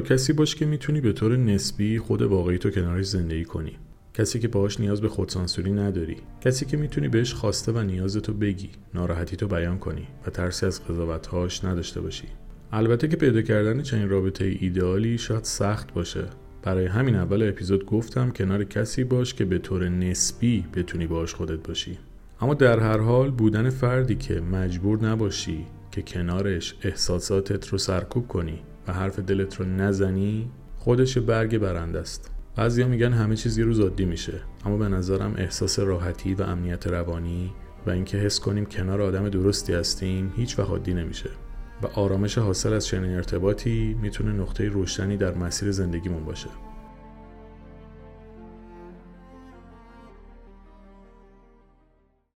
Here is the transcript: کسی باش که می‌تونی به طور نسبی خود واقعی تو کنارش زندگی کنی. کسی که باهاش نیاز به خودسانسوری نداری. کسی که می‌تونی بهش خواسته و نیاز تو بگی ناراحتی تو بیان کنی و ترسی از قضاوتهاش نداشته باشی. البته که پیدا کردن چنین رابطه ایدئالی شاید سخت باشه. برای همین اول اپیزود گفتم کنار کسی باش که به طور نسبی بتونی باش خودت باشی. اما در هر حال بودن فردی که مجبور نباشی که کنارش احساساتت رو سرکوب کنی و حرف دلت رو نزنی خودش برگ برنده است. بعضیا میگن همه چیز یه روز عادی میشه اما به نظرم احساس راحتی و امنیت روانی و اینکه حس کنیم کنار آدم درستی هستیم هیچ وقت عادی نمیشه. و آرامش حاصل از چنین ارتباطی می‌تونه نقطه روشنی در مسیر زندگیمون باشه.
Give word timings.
کسی 0.00 0.32
باش 0.32 0.54
که 0.54 0.66
می‌تونی 0.66 1.00
به 1.00 1.12
طور 1.12 1.36
نسبی 1.36 1.98
خود 1.98 2.22
واقعی 2.22 2.58
تو 2.58 2.70
کنارش 2.70 3.06
زندگی 3.06 3.44
کنی. 3.44 3.76
کسی 4.14 4.38
که 4.38 4.48
باهاش 4.48 4.80
نیاز 4.80 5.00
به 5.00 5.08
خودسانسوری 5.08 5.72
نداری. 5.72 6.16
کسی 6.40 6.66
که 6.66 6.76
می‌تونی 6.76 7.08
بهش 7.08 7.34
خواسته 7.34 7.72
و 7.72 7.82
نیاز 7.82 8.16
تو 8.16 8.32
بگی 8.32 8.70
ناراحتی 8.94 9.36
تو 9.36 9.48
بیان 9.48 9.78
کنی 9.78 10.06
و 10.26 10.30
ترسی 10.30 10.66
از 10.66 10.84
قضاوتهاش 10.84 11.64
نداشته 11.64 12.00
باشی. 12.00 12.28
البته 12.72 13.08
که 13.08 13.16
پیدا 13.16 13.42
کردن 13.42 13.82
چنین 13.82 14.08
رابطه 14.08 14.56
ایدئالی 14.60 15.18
شاید 15.18 15.44
سخت 15.44 15.94
باشه. 15.94 16.24
برای 16.62 16.86
همین 16.86 17.14
اول 17.14 17.48
اپیزود 17.48 17.86
گفتم 17.86 18.30
کنار 18.30 18.64
کسی 18.64 19.04
باش 19.04 19.34
که 19.34 19.44
به 19.44 19.58
طور 19.58 19.88
نسبی 19.88 20.64
بتونی 20.74 21.06
باش 21.06 21.34
خودت 21.34 21.68
باشی. 21.68 21.98
اما 22.40 22.54
در 22.54 22.80
هر 22.80 22.98
حال 22.98 23.30
بودن 23.30 23.70
فردی 23.70 24.14
که 24.14 24.40
مجبور 24.40 25.04
نباشی 25.04 25.64
که 25.90 26.02
کنارش 26.02 26.74
احساساتت 26.82 27.68
رو 27.68 27.78
سرکوب 27.78 28.28
کنی 28.28 28.58
و 28.88 28.92
حرف 28.92 29.18
دلت 29.18 29.56
رو 29.60 29.66
نزنی 29.66 30.50
خودش 30.76 31.18
برگ 31.18 31.58
برنده 31.58 31.98
است. 31.98 32.30
بعضیا 32.56 32.88
میگن 32.88 33.12
همه 33.12 33.36
چیز 33.36 33.58
یه 33.58 33.64
روز 33.64 33.80
عادی 33.80 34.04
میشه 34.04 34.40
اما 34.64 34.76
به 34.76 34.88
نظرم 34.88 35.34
احساس 35.36 35.78
راحتی 35.78 36.34
و 36.34 36.42
امنیت 36.42 36.86
روانی 36.86 37.52
و 37.86 37.90
اینکه 37.90 38.18
حس 38.18 38.40
کنیم 38.40 38.66
کنار 38.66 39.02
آدم 39.02 39.28
درستی 39.28 39.72
هستیم 39.72 40.32
هیچ 40.36 40.58
وقت 40.58 40.68
عادی 40.68 40.94
نمیشه. 40.94 41.30
و 41.82 41.86
آرامش 41.86 42.38
حاصل 42.38 42.72
از 42.72 42.86
چنین 42.86 43.14
ارتباطی 43.14 43.96
می‌تونه 44.02 44.32
نقطه 44.32 44.68
روشنی 44.68 45.16
در 45.16 45.34
مسیر 45.34 45.70
زندگیمون 45.70 46.24
باشه. 46.24 46.48